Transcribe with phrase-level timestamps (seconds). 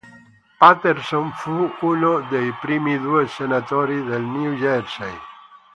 [0.59, 5.15] Paterson fu uno dei primi due senatori del New Jersey.